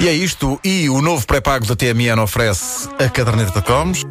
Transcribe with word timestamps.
E 0.00 0.06
é 0.06 0.12
isto, 0.12 0.60
e 0.62 0.88
o 0.88 1.02
novo 1.02 1.26
pré-pago 1.26 1.66
da 1.66 1.74
TMN 1.74 2.20
oferece 2.20 2.88
a 3.00 3.08
caderneta 3.08 3.50
de 3.50 3.62
cromos. 3.62 4.06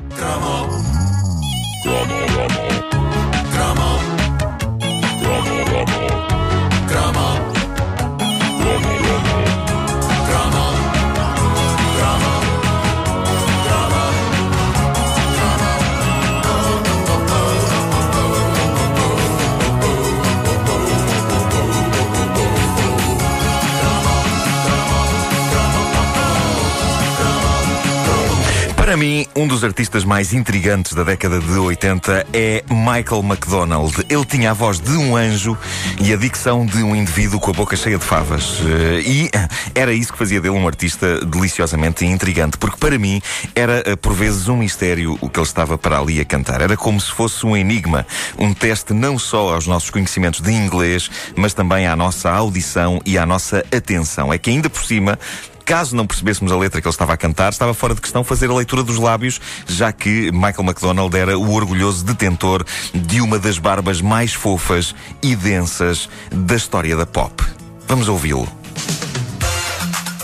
Para 28.97 29.05
mim, 29.05 29.27
um 29.35 29.47
dos 29.47 29.63
artistas 29.63 30.03
mais 30.03 30.33
intrigantes 30.33 30.93
da 30.93 31.03
década 31.03 31.39
de 31.39 31.51
80 31.51 32.25
é 32.33 32.63
Michael 32.67 33.21
McDonald. 33.23 33.93
Ele 34.09 34.25
tinha 34.25 34.49
a 34.49 34.53
voz 34.55 34.79
de 34.79 34.89
um 34.93 35.15
anjo 35.15 35.55
e 36.01 36.11
a 36.11 36.17
dicção 36.17 36.65
de 36.65 36.81
um 36.81 36.95
indivíduo 36.95 37.39
com 37.39 37.51
a 37.51 37.53
boca 37.53 37.75
cheia 37.75 37.99
de 37.99 38.03
favas. 38.03 38.59
Eh, 38.65 39.03
E 39.05 39.29
era 39.75 39.93
isso 39.93 40.11
que 40.11 40.17
fazia 40.17 40.41
dele 40.41 40.55
um 40.55 40.67
artista 40.67 41.23
deliciosamente 41.23 42.07
intrigante, 42.07 42.57
porque 42.57 42.77
para 42.77 42.97
mim 42.97 43.21
era 43.53 43.83
eh, 43.85 43.95
por 43.95 44.13
vezes 44.13 44.47
um 44.47 44.57
mistério 44.57 45.15
o 45.21 45.29
que 45.29 45.39
ele 45.39 45.45
estava 45.45 45.77
para 45.77 45.99
ali 45.99 46.19
a 46.19 46.25
cantar. 46.25 46.59
Era 46.61 46.75
como 46.75 46.99
se 46.99 47.11
fosse 47.11 47.45
um 47.45 47.55
enigma, 47.55 48.03
um 48.35 48.51
teste 48.51 48.95
não 48.95 49.19
só 49.19 49.53
aos 49.53 49.67
nossos 49.67 49.91
conhecimentos 49.91 50.41
de 50.41 50.51
inglês, 50.51 51.07
mas 51.35 51.53
também 51.53 51.85
à 51.85 51.95
nossa 51.95 52.31
audição 52.31 52.99
e 53.05 53.15
à 53.15 53.27
nossa 53.27 53.63
atenção. 53.71 54.33
É 54.33 54.39
que 54.39 54.49
ainda 54.49 54.71
por 54.71 54.83
cima 54.83 55.19
caso 55.67 55.97
não 55.97 56.07
percebêssemos 56.07 56.49
a 56.49 56.57
letra 56.57 56.81
que 56.81 56.87
ele 56.87 56.93
estava 56.93 57.11
a 57.11 57.17
cantar, 57.17 57.51
estava 57.51 57.73
fora 57.73 57.93
de 57.93 57.99
questão 57.99 58.23
fazer 58.23 58.49
a 58.49 58.53
leitura 58.53 58.83
dos 58.83 58.97
lábios, 58.97 59.41
já 59.67 59.91
que 59.91 60.31
Michael 60.31 60.63
McDonald 60.63 61.13
era 61.13 61.37
o 61.37 61.51
orgulhoso 61.51 62.05
detentor 62.05 62.65
de 62.95 63.19
uma 63.19 63.37
das 63.37 63.59
barbas 63.59 63.99
mais 63.99 64.33
fofas 64.33 64.95
e 65.21 65.35
densas 65.35 66.07
da 66.31 66.55
história 66.55 66.95
da 66.95 67.05
pop. 67.05 67.43
Vamos 67.85 68.07
ouvi-lo. 68.07 68.47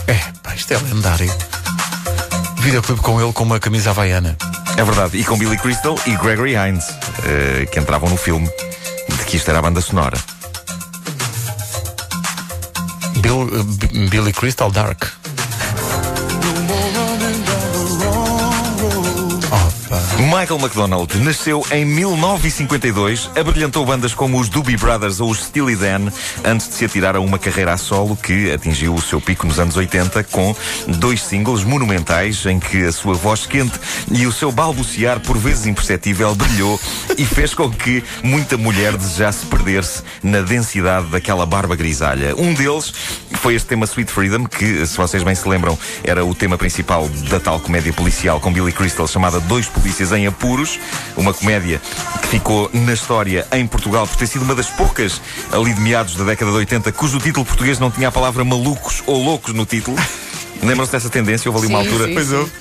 É, 0.07 0.15
pá, 0.41 0.55
isto 0.55 0.73
é 0.73 0.77
lendário. 0.77 1.31
Videoclipe 2.61 3.01
com 3.01 3.21
ele 3.21 3.33
com 3.33 3.43
uma 3.43 3.59
camisa 3.59 3.89
havaiana. 3.89 4.37
É 4.77 4.83
verdade, 4.83 5.17
e 5.17 5.25
com 5.25 5.37
Billy 5.37 5.57
Crystal 5.57 5.99
e 6.05 6.15
Gregory 6.15 6.53
Hines, 6.55 6.85
eh, 7.25 7.67
que 7.69 7.81
entravam 7.81 8.09
no 8.09 8.15
filme 8.15 8.47
de 8.47 9.25
que 9.25 9.35
isto 9.35 9.49
era 9.49 9.59
a 9.59 9.61
banda 9.61 9.81
sonora. 9.81 10.17
Bill, 13.17 13.41
uh, 13.41 14.09
Billy 14.09 14.31
Crystal 14.31 14.71
Dark. 14.71 15.22
Michael 20.23 20.57
McDonald 20.57 21.13
nasceu 21.19 21.65
em 21.69 21.83
1952, 21.83 23.29
abrilhantou 23.35 23.85
bandas 23.85 24.13
como 24.13 24.39
os 24.39 24.47
Doobie 24.47 24.77
Brothers 24.77 25.19
ou 25.19 25.29
os 25.29 25.43
Steely 25.43 25.75
Dan, 25.75 26.09
antes 26.45 26.69
de 26.69 26.75
se 26.75 26.85
atirar 26.85 27.17
a 27.17 27.19
uma 27.19 27.37
carreira 27.37 27.73
a 27.73 27.77
solo 27.77 28.15
que 28.15 28.49
atingiu 28.49 28.95
o 28.95 29.01
seu 29.01 29.19
pico 29.19 29.45
nos 29.45 29.59
anos 29.59 29.75
80 29.75 30.23
com 30.25 30.55
dois 30.87 31.21
singles 31.21 31.65
monumentais 31.65 32.45
em 32.45 32.57
que 32.57 32.85
a 32.85 32.91
sua 32.93 33.15
voz 33.15 33.45
quente 33.45 33.77
e 34.11 34.25
o 34.25 34.31
seu 34.31 34.49
balbuciar, 34.49 35.19
por 35.19 35.37
vezes 35.37 35.65
imperceptível, 35.65 36.33
brilhou 36.35 36.79
e 37.17 37.25
fez 37.25 37.53
com 37.53 37.69
que 37.69 38.01
muita 38.23 38.55
mulher 38.55 38.95
desejasse 38.95 39.45
perder-se 39.47 40.03
na 40.23 40.39
densidade 40.39 41.07
daquela 41.07 41.45
barba 41.45 41.75
grisalha. 41.75 42.33
Um 42.37 42.53
deles 42.53 42.93
foi 43.33 43.55
este 43.55 43.67
tema 43.67 43.85
Sweet 43.85 44.09
Freedom, 44.09 44.45
que, 44.45 44.85
se 44.87 44.95
vocês 44.95 45.21
bem 45.21 45.35
se 45.35 45.47
lembram, 45.49 45.77
era 46.01 46.23
o 46.23 46.33
tema 46.33 46.57
principal 46.57 47.09
da 47.29 47.41
tal 47.41 47.59
comédia 47.59 47.91
policial 47.91 48.39
com 48.39 48.53
Billy 48.53 48.71
Crystal 48.71 49.05
chamada 49.05 49.41
Dois 49.41 49.67
Polícias 49.67 50.12
em 50.17 50.27
Apuros, 50.27 50.79
uma 51.17 51.33
comédia 51.33 51.81
que 52.21 52.27
ficou 52.27 52.69
na 52.73 52.93
história 52.93 53.47
em 53.53 53.65
Portugal 53.67 54.07
por 54.07 54.15
ter 54.17 54.27
sido 54.27 54.43
uma 54.43 54.55
das 54.55 54.69
poucas 54.69 55.21
ali 55.51 55.73
de 55.73 55.81
meados 55.81 56.15
da 56.15 56.23
década 56.23 56.51
de 56.51 56.57
80 56.57 56.91
cujo 56.91 57.19
título 57.19 57.45
português 57.45 57.79
não 57.79 57.91
tinha 57.91 58.07
a 58.07 58.11
palavra 58.11 58.43
malucos 58.43 59.03
ou 59.05 59.23
loucos 59.23 59.53
no 59.53 59.65
título. 59.65 59.97
Lembram-se 60.63 60.91
dessa 60.93 61.09
tendência? 61.09 61.51
Houve 61.51 61.65
ali 61.65 61.73
uma 61.75 61.83
Sim, 61.83 61.89
altura. 61.89 62.07
sim, 62.07 62.13
Pois 62.13 62.27
sim. 62.27 62.51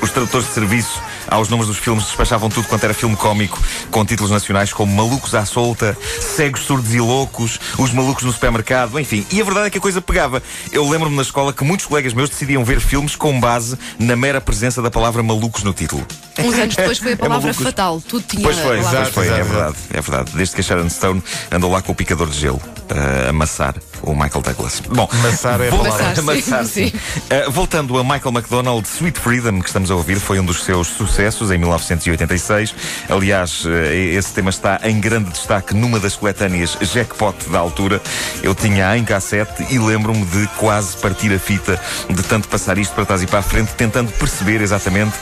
Os 0.00 0.10
tradutores 0.10 0.46
de 0.46 0.52
serviço 0.54 1.00
aos 1.28 1.48
nomes 1.48 1.66
dos 1.66 1.78
filmes 1.78 2.04
despachavam 2.04 2.48
tudo 2.48 2.66
quanto 2.68 2.84
era 2.84 2.94
filme 2.94 3.16
cómico, 3.16 3.58
com 3.90 4.04
títulos 4.04 4.30
nacionais 4.30 4.72
como 4.72 4.94
Malucos 4.94 5.34
à 5.34 5.44
Solta, 5.44 5.96
Cegos, 6.20 6.62
Surdos 6.62 6.94
e 6.94 7.00
Loucos, 7.00 7.58
Os 7.78 7.92
Malucos 7.92 8.24
no 8.24 8.32
Supermercado, 8.32 8.98
enfim. 8.98 9.26
E 9.30 9.40
a 9.40 9.44
verdade 9.44 9.66
é 9.66 9.70
que 9.70 9.78
a 9.78 9.80
coisa 9.80 10.00
pegava. 10.00 10.42
Eu 10.72 10.88
lembro-me 10.88 11.16
na 11.16 11.22
escola 11.22 11.52
que 11.52 11.64
muitos 11.64 11.86
colegas 11.86 12.12
meus 12.12 12.30
decidiam 12.30 12.64
ver 12.64 12.80
filmes 12.80 13.14
com 13.16 13.38
base 13.38 13.78
na 13.98 14.16
mera 14.16 14.40
presença 14.40 14.80
da 14.82 14.90
palavra 14.90 15.22
malucos 15.22 15.62
no 15.62 15.72
título. 15.72 16.06
Uns 16.38 16.54
anos 16.54 16.74
depois 16.76 16.98
foi 16.98 17.12
a 17.12 17.16
palavra 17.16 17.48
malucos. 17.48 17.64
fatal. 17.64 18.02
Tudo 18.06 18.24
tinha 18.26 18.42
Pois 18.42 18.58
foi, 18.58 18.80
pois 18.82 19.08
foi, 19.10 19.28
é 19.28 19.32
exato. 19.32 19.50
verdade, 19.52 19.76
é 19.92 20.00
verdade. 20.00 20.30
Desde 20.34 20.54
que 20.54 20.60
a 20.60 20.64
Sharon 20.64 20.88
Stone 20.90 21.22
andou 21.50 21.70
lá 21.70 21.82
com 21.82 21.92
o 21.92 21.94
picador 21.94 22.28
de 22.28 22.38
gelo 22.38 22.60
eh, 22.88 23.26
a 23.26 23.30
amassar 23.30 23.74
o 24.02 24.14
Michael 24.14 24.42
Douglas. 24.42 24.82
Bom, 24.88 25.08
Amassar 25.10 25.60
é. 25.60 25.68
Amassar, 25.68 26.14
sim, 26.14 26.20
Amassar, 26.20 26.64
sim. 26.64 26.90
sim. 26.90 26.92
Eh, 27.30 27.48
voltando 27.50 27.98
a 27.98 28.04
Michael 28.04 28.34
McDonald, 28.34 28.86
Sweet 28.86 29.18
Freedom, 29.18 29.60
que 29.60 29.68
estamos 29.68 29.90
a 29.90 29.94
ouvir, 29.94 30.18
foi 30.20 30.38
um 30.40 30.44
dos 30.44 30.64
seus 30.64 30.88
sucessos 30.88 31.50
em 31.50 31.58
1986. 31.58 32.74
Aliás, 33.08 33.64
eh, 33.66 34.14
esse 34.14 34.32
tema 34.32 34.50
está 34.50 34.80
em 34.84 35.00
grande 35.00 35.30
destaque 35.30 35.74
numa 35.74 35.98
das 35.98 36.16
coletâneas 36.16 36.76
Jackpot 36.80 37.48
da 37.50 37.58
altura. 37.58 38.00
Eu 38.42 38.54
tinha 38.54 38.96
em 38.96 39.04
cassete 39.04 39.66
e 39.70 39.78
lembro-me 39.78 40.24
de 40.24 40.46
quase 40.56 40.96
partir 40.96 41.32
a 41.32 41.38
fita 41.38 41.80
de 42.08 42.22
tanto 42.22 42.48
passar 42.48 42.78
isto 42.78 42.94
para 42.94 43.04
trás 43.04 43.22
e 43.22 43.26
para 43.26 43.40
a 43.40 43.42
frente, 43.42 43.72
tentando 43.74 44.12
perceber 44.12 44.60
exatamente 44.60 45.16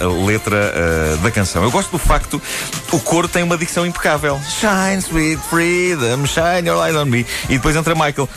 a 0.00 0.06
letra 0.26 0.56
eh, 0.56 1.16
da 1.22 1.30
canção. 1.30 1.62
Eu 1.62 1.70
gosto 1.70 1.90
do 1.90 1.98
facto, 1.98 2.40
o 2.92 3.00
coro 3.00 3.28
tem 3.28 3.42
uma 3.42 3.56
dicção 3.56 3.86
impecável. 3.86 4.40
Shine, 4.48 5.00
sweet 5.02 5.40
freedom, 5.48 6.26
shine 6.26 6.68
your 6.68 6.78
light 6.78 6.96
on 6.96 7.06
me. 7.06 7.26
E 7.48 7.56
depois 7.56 7.76
entra 7.76 7.94
Michael. 7.94 8.09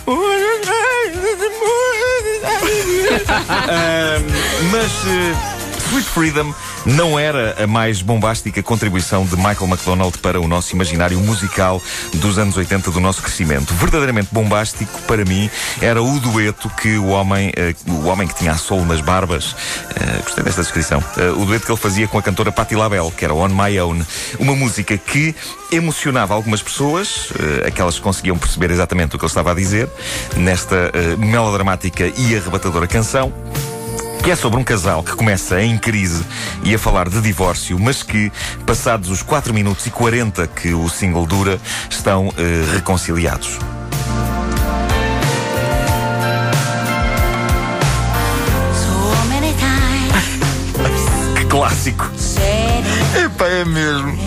Ahm, 3.70 4.24
mas 4.72 4.92
eh, 5.08 5.53
Sweet 5.94 6.10
Freedom 6.10 6.52
não 6.88 7.20
era 7.20 7.64
a 7.64 7.68
mais 7.68 8.02
bombástica 8.02 8.64
contribuição 8.64 9.28
de 9.28 9.36
Michael 9.36 9.68
McDonald 9.68 10.18
para 10.18 10.42
o 10.42 10.48
nosso 10.48 10.74
imaginário 10.74 11.20
musical 11.20 11.80
dos 12.16 12.40
anos 12.40 12.58
80 12.58 12.90
do 12.90 13.00
nosso 13.00 13.22
crescimento. 13.22 13.72
Verdadeiramente 13.76 14.30
bombástico, 14.32 15.00
para 15.04 15.24
mim, 15.24 15.52
era 15.80 16.02
o 16.02 16.20
dueto 16.20 16.68
que 16.82 16.98
o 16.98 17.10
homem, 17.10 17.52
eh, 17.56 17.76
o 17.88 18.06
homem 18.08 18.28
que 18.28 18.34
tinha 18.34 18.54
a 18.54 18.58
solo 18.58 18.84
nas 18.86 19.02
barbas, 19.02 19.56
eh, 19.96 20.22
gostei 20.24 20.44
desta 20.44 20.64
descrição, 20.64 21.04
eh, 21.16 21.30
o 21.30 21.46
dueto 21.46 21.68
que 21.68 21.72
ele 21.72 21.80
fazia 21.80 22.08
com 22.08 22.18
a 22.18 22.24
cantora 22.24 22.52
Patti 22.52 22.76
LaBelle, 22.76 23.12
que 23.12 23.24
era 23.24 23.36
On 23.36 23.50
My 23.50 23.80
Own. 23.80 24.04
Uma 24.40 24.56
música 24.56 24.98
que 24.98 25.36
emocionava 25.72 26.34
algumas 26.34 26.64
pessoas, 26.64 27.30
aquelas 27.68 27.96
que 27.96 28.02
conseguiam 28.02 28.38
perceber 28.38 28.72
exatamente 28.72 29.16
o 29.16 29.20
que 29.20 29.26
ele 29.26 29.30
estava 29.30 29.52
a 29.52 29.54
dizer, 29.54 29.88
nesta 30.38 30.92
melodramática 31.20 32.12
e 32.18 32.36
arrebatadora 32.36 32.88
canção 32.88 33.32
que 34.24 34.32
é 34.32 34.36
sobre 34.38 34.58
um 34.58 34.64
casal 34.64 35.04
que 35.04 35.14
começa 35.18 35.62
em 35.62 35.78
crise 35.78 36.24
e 36.64 36.74
a 36.74 36.80
falar 36.80 37.10
de 37.10 37.20
divórcio, 37.20 37.78
mas 37.78 38.02
que, 38.02 38.32
passados 38.66 39.10
os 39.10 39.22
4 39.22 39.54
minutos 39.54 39.86
e 39.86 39.92
40 39.92 40.48
que 40.48 40.74
o 40.74 40.88
single 40.88 41.26
dura, 41.26 41.60
estão 41.90 42.34
eh, 42.38 42.64
reconciliados. 42.74 43.60
Que 51.36 51.46
clássico! 51.46 52.10
Epá, 53.26 53.48
é 53.48 53.66
mesmo. 53.66 54.18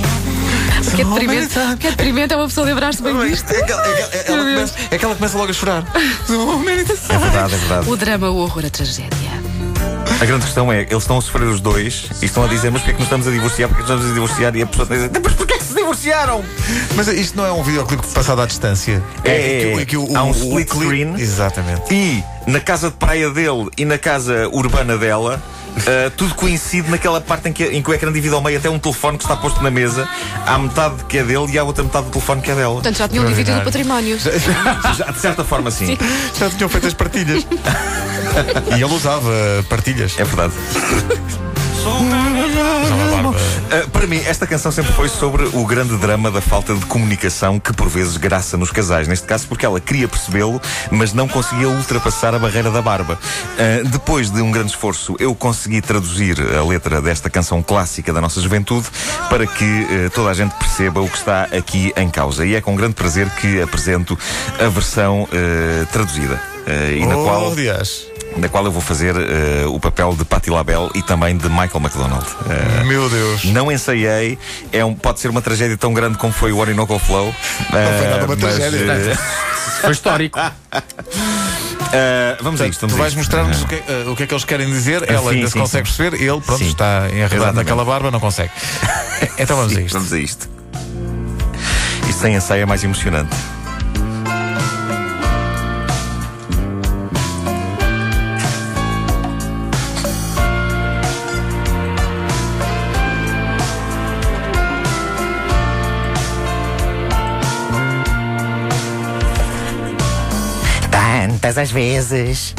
Que 0.95 1.03
é 1.03 1.05
deprimente, 1.05 1.55
que 1.81 1.87
é 1.87 1.91
deprimente 1.91 2.35
é 2.35 2.37
uma 2.37 2.47
pessoa 2.47 2.67
lembrar-se 2.67 3.03
bem 3.03 3.15
disto. 3.29 3.51
É 3.51 3.63
que 3.63 3.73
ela, 3.73 3.87
é 3.87 4.25
ela 4.27 4.45
começa, 4.45 4.75
é 4.91 4.99
que 4.99 5.05
ela 5.05 5.15
começa 5.15 5.39
logo 5.39 5.51
a 5.51 5.55
chorar. 5.55 5.85
É 7.09 7.19
verdade, 7.19 7.55
é 7.55 7.57
verdade. 7.57 7.91
O 7.91 7.97
drama, 7.97 8.31
o 8.31 8.37
horror, 8.37 8.65
a 8.67 8.71
tragédia. 8.71 9.26
A 10.21 10.25
grande 10.25 10.45
questão 10.47 10.73
é, 10.73 10.81
eles 10.83 10.93
estão 11.03 11.19
a 11.19 11.21
sofrer 11.21 11.43
os 11.47 11.61
dois 11.61 12.09
e 12.23 12.25
estão 12.25 12.43
a 12.45 12.47
dizer, 12.49 12.71
mas 12.71 12.81
porquê 12.83 12.91
é 12.93 12.95
que 12.95 12.99
nos 13.01 13.07
estamos 13.07 13.29
a 13.29 13.31
divorciar? 13.31 13.69
Porquê 13.69 13.83
é 13.83 13.87
que 13.87 13.93
nos 13.93 14.01
estamos 14.01 14.11
a 14.11 14.15
divorciar? 14.15 14.57
E 14.57 14.63
a 14.63 14.67
pessoa 14.67 14.83
está 14.85 14.95
a 14.95 14.99
dizer, 14.99 15.21
mas 15.23 15.33
porquê 15.35 15.55
é 15.55 15.59
que 15.59 15.65
se 15.65 15.75
divorciaram? 15.75 16.45
Mas 16.95 17.09
isto 17.09 17.37
não 17.37 17.45
é 17.47 17.53
um 17.53 17.63
videoclipe 17.63 18.07
passado 18.09 18.41
à 18.41 18.47
distância. 18.47 19.03
É, 19.25 19.75
que- 19.79 19.87
que 19.87 19.97
o- 19.97 20.17
há 20.17 20.23
um 20.25 20.29
o- 20.29 20.31
o 20.31 20.33
split 20.61 20.69
clipe- 20.71 20.85
screen. 20.87 21.15
Exatamente. 21.19 21.83
E 21.95 22.25
na 22.47 22.61
casa 22.61 22.89
de 22.89 22.97
praia 22.97 23.29
dele 23.31 23.69
e 23.77 23.85
na 23.85 23.99
casa 23.99 24.49
urbana 24.53 24.97
dela, 24.97 25.43
ah, 25.87 26.11
tudo 26.17 26.35
coincide 26.35 26.91
naquela 26.91 27.21
parte 27.21 27.51
em 27.51 27.53
que, 27.53 27.65
em 27.65 27.83
que 27.83 27.91
o 27.91 27.93
ecrã 27.95 28.11
divide 28.11 28.35
ao 28.35 28.41
meio 28.41 28.57
até 28.59 28.71
um 28.71 28.79
telefone 28.79 29.19
que 29.19 29.25
está 29.25 29.37
posto 29.37 29.63
na 29.63 29.71
mesa. 29.71 30.09
Há 30.47 30.59
metade 30.59 31.05
que 31.05 31.19
é 31.19 31.25
dele 31.25 31.47
e 31.53 31.59
há 31.59 31.63
outra 31.65 31.85
metade 31.85 32.07
do 32.07 32.11
telefone 32.13 32.41
que 32.41 32.51
é 32.51 32.55
dela. 32.55 32.75
Portanto, 32.75 32.97
já 32.97 33.07
tinham 33.07 33.27
dividido 33.27 33.59
o 33.59 33.65
património. 33.65 34.19
Já, 34.97 35.11
de 35.13 35.21
certa 35.21 35.45
forma, 35.45 35.71
sim. 35.71 35.99
Já 36.39 36.49
tinham 36.49 36.71
feito 36.71 36.87
as 36.87 36.95
partilhas. 36.95 37.47
e 38.77 38.83
ele 38.83 38.95
usava 38.95 39.31
partilhas. 39.69 40.19
É 40.19 40.25
verdade. 40.25 40.55
Uh, 43.67 43.91
para 43.91 44.07
mim, 44.07 44.21
esta 44.27 44.47
canção 44.47 44.73
sempre 44.73 44.93
foi 44.93 45.09
sobre 45.09 45.45
o 45.45 45.65
grande 45.65 45.97
drama 45.99 46.31
da 46.31 46.41
falta 46.41 46.75
de 46.75 46.85
comunicação 46.87 47.61
que 47.61 47.73
por 47.73 47.89
vezes 47.89 48.17
graça 48.17 48.57
nos 48.57 48.71
casais. 48.71 49.07
Neste 49.07 49.27
caso, 49.27 49.47
porque 49.47 49.65
ela 49.65 49.81
queria 49.81 50.09
percebê-lo, 50.09 50.61
mas 50.91 51.13
não 51.13 51.29
conseguia 51.29 51.69
ultrapassar 51.69 52.35
a 52.35 52.39
barreira 52.39 52.71
da 52.71 52.83
barba. 52.83 53.19
Uh, 53.19 53.89
depois 53.89 54.31
de 54.31 54.41
um 54.41 54.51
grande 54.51 54.71
esforço, 54.71 55.17
eu 55.21 55.35
consegui 55.35 55.81
traduzir 55.81 56.37
a 56.57 56.65
letra 56.65 57.01
desta 57.01 57.31
canção 57.31 57.63
clássica 57.63 58.13
da 58.13 58.21
nossa 58.21 58.41
juventude 58.41 58.87
para 59.29 59.47
que 59.47 59.65
uh, 59.65 60.11
toda 60.11 60.31
a 60.31 60.35
gente 60.35 60.55
perceba 60.57 61.01
o 61.01 61.09
que 61.09 61.17
está 61.17 61.45
aqui 61.45 61.93
em 61.97 62.09
causa. 62.09 62.45
E 62.45 62.55
é 62.55 62.61
com 62.61 62.75
grande 62.75 62.95
prazer 62.95 63.31
que 63.31 63.61
apresento 63.61 64.19
a 64.59 64.69
versão 64.69 65.29
traduzida. 65.93 66.41
e 66.95 67.05
na 67.07 67.17
oh, 67.17 67.25
qual. 67.25 67.53
Aliás. 67.53 68.16
Na 68.37 68.49
qual 68.49 68.65
eu 68.67 68.71
vou 68.73 68.83
fazer 68.83 69.15
o 69.69 69.81
papel 69.81 70.15
de 70.15 70.25
Patti 70.25 70.51
LaBelle 70.51 70.91
e 70.95 71.03
também 71.03 71.37
de 71.37 71.49
Michael 71.49 71.81
McDonald. 71.81 72.27
Meu 72.87 73.09
Deus. 73.09 73.45
Não 73.47 73.73
ensaiei, 73.73 74.39
é 74.73 74.85
um, 74.85 74.95
pode 74.95 75.21
ser 75.21 75.29
uma 75.29 75.41
tragédia 75.41 75.77
tão 75.77 75.95
grande 75.95 76.19
como 76.19 76.33
foi 76.33 76.53
o 76.53 76.59
Orinoco 76.59 76.99
Flow. 76.99 77.27
Não 77.27 77.99
foi 77.99 78.09
nada 78.09 78.27
uma 78.27 78.37
mas, 78.37 78.39
tragédia. 78.57 78.93
eh, 78.93 79.17
Foi 79.81 79.91
histórico. 79.93 80.39
eh, 81.93 82.37
vamos 82.41 82.61
a 82.61 82.67
isto. 82.67 82.81
Tu 82.81 82.87
Vamos 82.89 82.99
a 83.01 83.03
vais 83.03 83.15
mostrar-nos 83.15 83.63
o, 83.63 83.67
que, 83.67 83.75
eh, 83.89 84.05
o 84.07 84.15
que 84.17 84.23
é 84.25 84.27
que 84.27 84.35
eles 84.35 84.45
querem 84.45 84.69
dizer. 84.69 85.09
Ela 85.09 85.31
sim, 85.31 85.37
ainda 85.37 85.47
se 85.47 85.53
sim, 85.55 85.59
consegue 85.61 85.89
sim. 85.89 85.97
perceber. 85.97 86.23
Ele, 86.23 86.41
pronto, 86.41 86.59
Sim. 86.59 86.69
está 86.69 87.09
enredado 87.11 87.55
naquela 87.55 87.85
barba, 87.85 88.11
não 88.11 88.21
consegue. 88.21 88.51
então 89.39 89.57
vamos 89.57 89.77
a 89.77 89.81
isto. 89.81 89.95
Vamos 89.95 90.13
a 90.13 90.19
isto. 90.19 90.49
Isto 92.09 92.21
sem 92.21 92.35
ensaio 92.35 92.63
é 92.63 92.67
mais 92.67 92.85
emocionante. 92.85 93.35
Tantas 111.47 111.59
as 111.59 111.71
vezes 111.71 112.55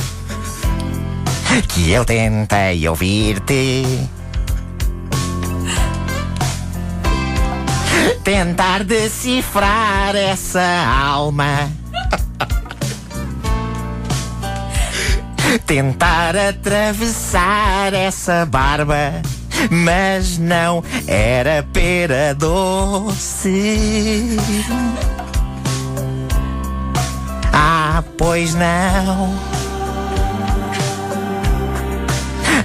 que 1.68 1.92
eu 1.92 2.06
tentei 2.06 2.88
ouvir-te. 2.88 3.84
Tentar 8.24 8.86
decifrar 8.86 10.16
essa 10.16 10.64
alma. 11.06 11.70
Tentar 15.66 16.38
atravessar 16.38 17.94
essa 17.94 18.46
barba. 18.46 19.22
Mas 19.70 20.38
não 20.38 20.82
era 21.06 21.62
pera 21.74 22.34
doce. 22.34 23.58
Ah, 27.60 28.04
pois 28.20 28.54
não. 28.54 29.34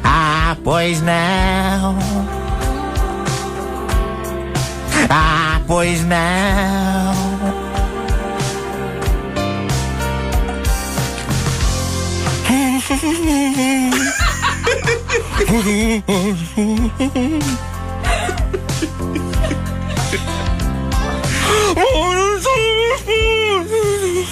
Ah, 0.04 0.54
pois 0.62 1.00
não. 1.00 1.96
Ah, 5.08 5.62
pois 5.66 6.04
não. 6.04 6.12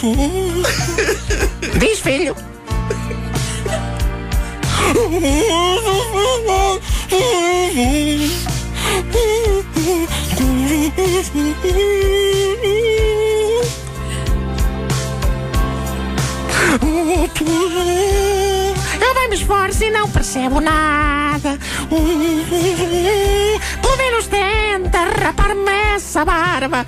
Diz, 1.79 2.01
filho. 2.01 2.35
Eu 19.01 19.15
bem 19.15 19.29
me 19.29 19.35
esforço 19.35 19.85
e 19.85 19.91
não 19.91 20.09
percebo 20.09 20.63
nada. 20.63 21.59
Pelo 23.83 23.97
menos 23.99 24.27
tenta 24.29 25.05
rapar-me 25.23 25.95
essa 25.95 26.25
barba. 26.25 26.87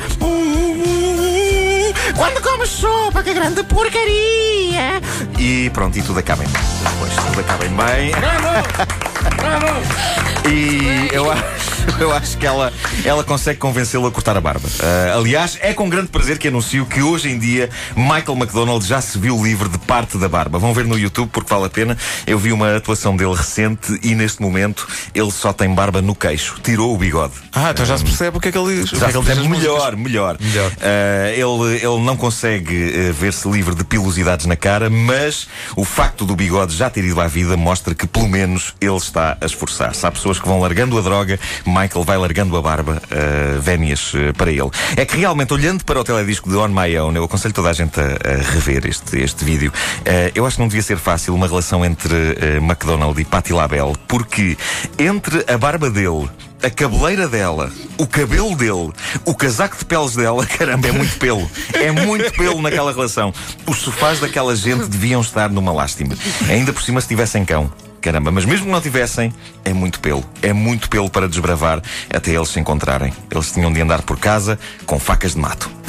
Quando 2.16 2.40
como 2.42 2.66
sopa, 2.66 3.22
que 3.22 3.32
grande 3.34 3.62
porcaria! 3.64 5.00
E 5.38 5.70
pronto, 5.70 5.98
e 5.98 6.02
tudo 6.02 6.18
acaba 6.18 6.44
em 6.44 6.48
bem. 6.48 6.62
Depois, 6.82 7.14
tudo 7.14 7.40
acaba 7.40 7.64
em 7.64 7.70
bem. 7.70 8.12
E 10.44 11.08
eu 11.12 11.30
acho, 11.30 11.61
eu 12.00 12.12
acho 12.12 12.36
que 12.36 12.46
ela, 12.46 12.72
ela 13.04 13.24
consegue 13.24 13.58
convencê-lo 13.58 14.06
a 14.06 14.10
cortar 14.10 14.36
a 14.36 14.40
barba. 14.40 14.68
Ah, 14.80 15.16
aliás, 15.16 15.58
é 15.60 15.72
com 15.72 15.88
grande 15.88 16.08
prazer 16.08 16.38
que 16.38 16.48
anuncio 16.48 16.86
que 16.86 17.02
hoje 17.02 17.28
em 17.28 17.38
dia 17.38 17.70
Michael 17.96 18.36
McDonald 18.38 18.86
já 18.86 19.00
se 19.00 19.18
viu 19.18 19.42
livre 19.42 19.68
de 19.68 19.78
parte 19.78 20.18
da 20.18 20.28
barba. 20.28 20.58
Vão 20.58 20.72
ver 20.74 20.84
no 20.84 20.98
YouTube 20.98 21.30
porque 21.32 21.52
vale 21.52 21.66
a 21.66 21.70
pena. 21.70 21.96
Eu 22.26 22.38
vi 22.38 22.52
uma 22.52 22.76
atuação 22.76 23.16
dele 23.16 23.34
recente 23.34 23.98
e 24.02 24.14
neste 24.14 24.40
momento 24.40 24.86
ele 25.14 25.30
só 25.30 25.52
tem 25.52 25.72
barba 25.72 26.02
no 26.02 26.14
queixo. 26.14 26.58
Tirou 26.62 26.94
o 26.94 26.98
bigode. 26.98 27.34
Ah, 27.52 27.70
então 27.70 27.84
já 27.84 27.96
se 27.96 28.04
percebe 28.04 28.36
o 28.36 28.40
que 28.40 28.48
é 28.48 28.52
que 28.52 28.58
ele 28.58 28.76
diz. 28.76 28.92
O 28.92 28.94
que 28.94 29.00
Já 29.00 29.08
é 29.08 29.12
que 29.12 29.18
ele 29.18 29.34
diz 29.34 29.46
melhor, 29.46 29.96
melhor. 29.96 30.36
Melhor. 30.40 30.72
Ah, 30.80 31.30
ele, 31.30 31.76
ele 31.76 32.04
não 32.04 32.16
consegue 32.16 32.92
eh, 32.94 33.12
ver-se 33.12 33.48
livre 33.48 33.74
de 33.74 33.84
pilosidades 33.84 34.46
na 34.46 34.56
cara, 34.56 34.88
mas 34.88 35.48
o 35.76 35.84
facto 35.84 36.24
do 36.24 36.34
bigode 36.34 36.74
já 36.74 36.88
ter 36.90 37.04
ido 37.04 37.20
à 37.20 37.26
vida 37.26 37.56
mostra 37.56 37.94
que 37.94 38.06
pelo 38.06 38.28
menos 38.28 38.74
ele 38.80 38.96
está 38.96 39.36
a 39.40 39.46
esforçar-se. 39.46 40.06
Há 40.06 40.10
pessoas 40.10 40.38
que 40.38 40.46
vão 40.46 40.60
largando 40.60 40.98
a 40.98 41.00
droga, 41.00 41.38
Michael 41.72 42.04
vai 42.04 42.18
largando 42.18 42.56
a 42.56 42.62
barba, 42.62 43.02
uh, 43.02 43.60
vénias 43.60 44.12
eh, 44.14 44.32
para 44.32 44.50
ele. 44.50 44.70
É 44.96 45.04
que 45.04 45.16
realmente, 45.16 45.52
olhando 45.52 45.84
para 45.84 46.00
o 46.00 46.04
teledisco 46.04 46.50
de 46.50 46.56
On 46.56 46.68
My 46.68 46.96
Own, 46.98 47.14
eu 47.14 47.24
aconselho 47.24 47.54
toda 47.54 47.70
a 47.70 47.72
gente 47.72 47.98
a, 47.98 48.04
a 48.04 48.52
rever 48.52 48.86
este, 48.86 49.18
este 49.18 49.44
vídeo. 49.44 49.72
Eh, 50.04 50.32
eu 50.34 50.46
acho 50.46 50.56
que 50.56 50.62
não 50.62 50.68
devia 50.68 50.82
ser 50.82 50.98
fácil 50.98 51.34
uma 51.34 51.46
relação 51.46 51.84
entre 51.84 52.14
eh, 52.14 52.56
McDonald 52.58 53.18
e 53.20 53.24
Patti 53.24 53.52
LaBelle, 53.52 53.94
porque 54.06 54.56
entre 54.98 55.44
a 55.52 55.56
barba 55.56 55.90
dele 55.90 56.28
a 56.62 56.70
cabeleira 56.70 57.26
dela, 57.26 57.72
o 57.98 58.06
cabelo 58.06 58.54
dele, 58.54 58.92
o 59.24 59.34
casaco 59.34 59.76
de 59.76 59.84
peles 59.84 60.14
dela, 60.14 60.46
caramba, 60.46 60.88
é 60.88 60.92
muito 60.92 61.18
pelo. 61.18 61.50
É 61.74 61.90
muito 61.90 62.32
pelo 62.34 62.62
naquela 62.62 62.92
relação. 62.92 63.34
Os 63.66 63.78
sofás 63.78 64.20
daquela 64.20 64.54
gente 64.54 64.86
deviam 64.86 65.20
estar 65.20 65.50
numa 65.50 65.72
lástima. 65.72 66.14
Ainda 66.48 66.72
por 66.72 66.82
cima 66.82 67.00
se 67.00 67.08
tivessem 67.08 67.44
cão. 67.44 67.70
Caramba, 68.02 68.30
mas 68.32 68.44
mesmo 68.44 68.66
que 68.66 68.72
não 68.72 68.80
tivessem, 68.80 69.32
é 69.64 69.72
muito 69.72 70.00
pelo. 70.00 70.24
É 70.42 70.52
muito 70.52 70.90
pelo 70.90 71.08
para 71.08 71.28
desbravar 71.28 71.80
até 72.12 72.32
eles 72.32 72.48
se 72.48 72.58
encontrarem. 72.58 73.12
Eles 73.30 73.52
tinham 73.52 73.72
de 73.72 73.80
andar 73.80 74.02
por 74.02 74.18
casa 74.18 74.58
com 74.84 74.98
facas 74.98 75.34
de 75.34 75.38
mato. 75.38 75.70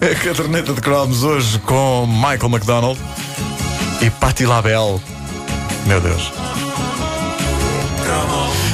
A 0.00 0.14
caderneta 0.24 0.72
de 0.72 0.80
cromos 0.80 1.22
hoje 1.22 1.60
com 1.60 2.06
Michael 2.06 2.50
McDonald 2.50 3.00
e 4.00 4.10
Patti 4.10 4.44
LaBelle. 4.44 5.00
Meu 5.86 6.00
Deus. 6.00 6.32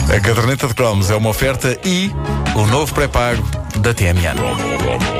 A 0.09 0.21
caderneta 0.21 0.67
de 0.67 0.75
cromos 0.75 1.11
é 1.11 1.17
uma 1.17 1.29
oferta 1.29 1.79
e 1.85 2.11
o 2.55 2.67
novo 2.67 2.95
pré-pago 2.95 3.47
da 3.81 3.93
TMN. 3.93 5.18